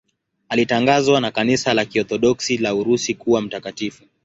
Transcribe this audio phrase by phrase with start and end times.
[0.49, 4.03] Alitangazwa na Kanisa la Kiorthodoksi la Urusi kuwa mtakatifu.